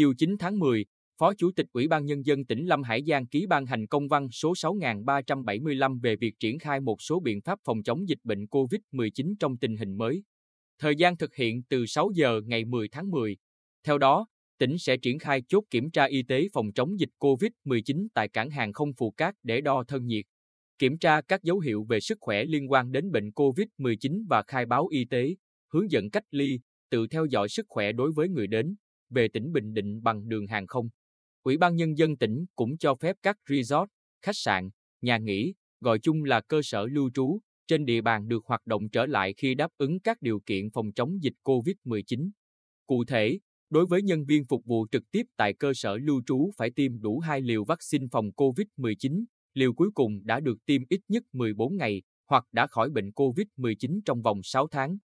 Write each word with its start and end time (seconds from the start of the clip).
Chiều 0.00 0.14
9 0.18 0.36
tháng 0.38 0.58
10, 0.58 0.84
Phó 1.18 1.34
Chủ 1.34 1.50
tịch 1.56 1.66
Ủy 1.72 1.88
ban 1.88 2.06
Nhân 2.06 2.26
dân 2.26 2.44
tỉnh 2.44 2.66
Lâm 2.66 2.82
Hải 2.82 3.02
Giang 3.06 3.26
ký 3.26 3.46
ban 3.46 3.66
hành 3.66 3.86
công 3.86 4.08
văn 4.08 4.28
số 4.30 4.54
6375 4.54 5.98
về 5.98 6.16
việc 6.16 6.34
triển 6.40 6.58
khai 6.58 6.80
một 6.80 7.02
số 7.02 7.20
biện 7.20 7.40
pháp 7.40 7.58
phòng 7.64 7.82
chống 7.82 8.08
dịch 8.08 8.18
bệnh 8.24 8.44
COVID-19 8.44 9.34
trong 9.40 9.56
tình 9.56 9.76
hình 9.76 9.96
mới. 9.96 10.22
Thời 10.78 10.96
gian 10.96 11.16
thực 11.16 11.34
hiện 11.34 11.62
từ 11.62 11.86
6 11.86 12.10
giờ 12.14 12.40
ngày 12.46 12.64
10 12.64 12.88
tháng 12.88 13.10
10. 13.10 13.36
Theo 13.84 13.98
đó, 13.98 14.26
tỉnh 14.58 14.78
sẽ 14.78 14.96
triển 14.96 15.18
khai 15.18 15.42
chốt 15.48 15.64
kiểm 15.70 15.90
tra 15.90 16.04
y 16.04 16.22
tế 16.22 16.48
phòng 16.52 16.72
chống 16.72 17.00
dịch 17.00 17.10
COVID-19 17.18 18.08
tại 18.14 18.28
cảng 18.28 18.50
hàng 18.50 18.72
không 18.72 18.92
Phù 18.92 19.10
Cát 19.10 19.34
để 19.42 19.60
đo 19.60 19.84
thân 19.88 20.06
nhiệt, 20.06 20.24
kiểm 20.78 20.98
tra 20.98 21.20
các 21.20 21.42
dấu 21.42 21.58
hiệu 21.58 21.84
về 21.88 22.00
sức 22.00 22.18
khỏe 22.20 22.44
liên 22.44 22.70
quan 22.72 22.92
đến 22.92 23.10
bệnh 23.10 23.30
COVID-19 23.30 24.24
và 24.28 24.42
khai 24.46 24.66
báo 24.66 24.86
y 24.86 25.04
tế, 25.04 25.34
hướng 25.72 25.90
dẫn 25.90 26.10
cách 26.10 26.24
ly, 26.30 26.60
tự 26.90 27.06
theo 27.06 27.24
dõi 27.24 27.48
sức 27.48 27.66
khỏe 27.68 27.92
đối 27.92 28.12
với 28.12 28.28
người 28.28 28.46
đến 28.46 28.76
về 29.10 29.28
tỉnh 29.28 29.52
Bình 29.52 29.74
Định 29.74 30.02
bằng 30.02 30.28
đường 30.28 30.46
hàng 30.46 30.66
không. 30.66 30.88
Ủy 31.42 31.56
ban 31.56 31.76
Nhân 31.76 31.98
dân 31.98 32.16
tỉnh 32.16 32.44
cũng 32.56 32.78
cho 32.78 32.94
phép 32.94 33.16
các 33.22 33.36
resort, 33.48 33.90
khách 34.22 34.36
sạn, 34.36 34.70
nhà 35.02 35.18
nghỉ, 35.18 35.54
gọi 35.80 35.98
chung 35.98 36.24
là 36.24 36.40
cơ 36.40 36.60
sở 36.64 36.86
lưu 36.86 37.10
trú, 37.14 37.40
trên 37.66 37.84
địa 37.84 38.00
bàn 38.00 38.28
được 38.28 38.46
hoạt 38.46 38.66
động 38.66 38.88
trở 38.88 39.06
lại 39.06 39.34
khi 39.36 39.54
đáp 39.54 39.70
ứng 39.78 40.00
các 40.00 40.22
điều 40.22 40.40
kiện 40.40 40.70
phòng 40.70 40.92
chống 40.92 41.22
dịch 41.22 41.34
COVID-19. 41.44 42.30
Cụ 42.86 43.04
thể, 43.04 43.38
đối 43.70 43.86
với 43.86 44.02
nhân 44.02 44.24
viên 44.24 44.44
phục 44.44 44.64
vụ 44.64 44.86
trực 44.92 45.10
tiếp 45.10 45.22
tại 45.36 45.54
cơ 45.54 45.72
sở 45.74 45.96
lưu 45.96 46.22
trú 46.26 46.50
phải 46.56 46.70
tiêm 46.70 47.00
đủ 47.00 47.18
2 47.18 47.40
liều 47.40 47.64
vaccine 47.64 48.06
phòng 48.12 48.30
COVID-19, 48.36 49.24
liều 49.54 49.72
cuối 49.72 49.90
cùng 49.94 50.20
đã 50.24 50.40
được 50.40 50.66
tiêm 50.66 50.82
ít 50.88 51.00
nhất 51.08 51.22
14 51.32 51.76
ngày 51.76 52.02
hoặc 52.26 52.44
đã 52.52 52.66
khỏi 52.66 52.90
bệnh 52.90 53.10
COVID-19 53.10 54.00
trong 54.04 54.22
vòng 54.22 54.40
6 54.42 54.68
tháng. 54.68 54.98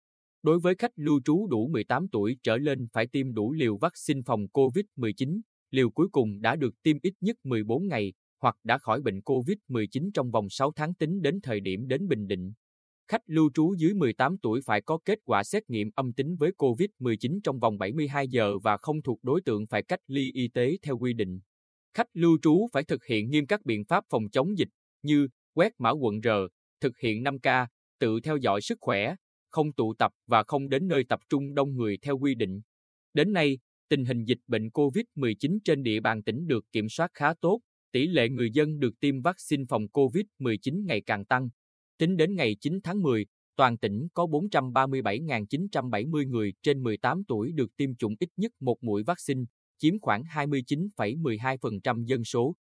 Đối 0.44 0.60
với 0.60 0.76
khách 0.76 0.92
lưu 0.96 1.20
trú 1.26 1.48
đủ 1.48 1.68
18 1.68 2.08
tuổi 2.08 2.38
trở 2.44 2.58
lên 2.58 2.88
phải 2.94 3.08
tiêm 3.08 3.34
đủ 3.34 3.54
liều 3.54 3.78
vaccine 3.78 4.22
phòng 4.26 4.46
COVID-19, 4.54 5.42
liều 5.72 5.90
cuối 5.90 6.08
cùng 6.12 6.42
đã 6.42 6.56
được 6.56 6.84
tiêm 6.84 6.98
ít 7.02 7.14
nhất 7.22 7.38
14 7.44 7.88
ngày 7.88 8.14
hoặc 8.42 8.56
đã 8.64 8.78
khỏi 8.78 9.02
bệnh 9.02 9.20
COVID-19 9.20 10.12
trong 10.14 10.32
vòng 10.32 10.50
6 10.50 10.72
tháng 10.76 10.94
tính 10.94 11.22
đến 11.22 11.40
thời 11.44 11.60
điểm 11.60 11.88
đến 11.88 12.08
Bình 12.08 12.28
Định. 12.28 12.54
Khách 13.08 13.22
lưu 13.26 13.50
trú 13.54 13.74
dưới 13.78 13.94
18 13.94 14.38
tuổi 14.38 14.62
phải 14.66 14.82
có 14.82 15.00
kết 15.06 15.20
quả 15.26 15.44
xét 15.44 15.70
nghiệm 15.70 15.90
âm 15.96 16.14
tính 16.14 16.36
với 16.36 16.52
COVID-19 16.58 17.40
trong 17.44 17.60
vòng 17.60 17.78
72 17.78 18.28
giờ 18.28 18.58
và 18.64 18.78
không 18.78 19.02
thuộc 19.02 19.20
đối 19.24 19.42
tượng 19.42 19.68
phải 19.68 19.84
cách 19.84 20.00
ly 20.08 20.32
y 20.34 20.48
tế 20.48 20.78
theo 20.82 20.98
quy 20.98 21.14
định. 21.14 21.40
Khách 21.94 22.08
lưu 22.14 22.38
trú 22.42 22.68
phải 22.74 22.84
thực 22.84 23.06
hiện 23.06 23.30
nghiêm 23.30 23.46
các 23.48 23.66
biện 23.66 23.86
pháp 23.86 24.04
phòng 24.10 24.30
chống 24.32 24.58
dịch 24.58 24.70
như 25.02 25.28
quét 25.54 25.74
mã 25.78 25.90
quận 25.90 26.22
R, 26.24 26.28
thực 26.82 26.98
hiện 26.98 27.24
5K, 27.24 27.68
tự 28.00 28.20
theo 28.20 28.38
dõi 28.38 28.62
sức 28.62 28.78
khỏe, 28.82 29.16
không 29.54 29.73
tụ 29.73 29.94
tập 29.94 30.12
và 30.28 30.44
không 30.44 30.70
đến 30.70 30.88
nơi 30.88 31.04
tập 31.04 31.20
trung 31.30 31.54
đông 31.54 31.76
người 31.76 31.98
theo 32.02 32.18
quy 32.18 32.36
định. 32.36 32.62
Đến 33.14 33.34
nay, 33.34 33.58
tình 33.90 34.06
hình 34.06 34.26
dịch 34.26 34.40
bệnh 34.48 34.70
COVID-19 34.70 35.59
trên 35.66 35.84
địa 35.84 36.00
bàn 36.00 36.23
tỉnh 36.23 36.48
được 36.48 36.66
kiểm 36.72 36.90
soát 36.90 37.12
khá 37.14 37.34
tốt, 37.42 37.62
tỷ 37.92 38.08
lệ 38.08 38.30
người 38.30 38.52
dân 38.52 38.80
được 38.80 39.00
tiêm 39.00 39.22
vaccine 39.22 39.64
phòng 39.70 39.88
COVID-19 39.94 40.86
ngày 40.86 41.02
càng 41.02 41.26
tăng. 41.26 41.50
Tính 41.98 42.18
đến 42.18 42.36
ngày 42.36 42.56
9 42.62 42.80
tháng 42.84 43.02
10, 43.02 43.26
toàn 43.56 43.78
tỉnh 43.78 44.08
có 44.14 44.26
437.970 44.26 46.30
người 46.30 46.54
trên 46.62 46.84
18 46.84 47.24
tuổi 47.28 47.52
được 47.52 47.78
tiêm 47.78 47.96
chủng 47.96 48.16
ít 48.20 48.30
nhất 48.38 48.52
một 48.59 48.84
mũi 48.84 49.04
vaccine, 49.04 49.42
chiếm 49.78 50.00
khoảng 50.00 50.24
29,12% 50.24 52.06
dân 52.06 52.24
số. 52.24 52.56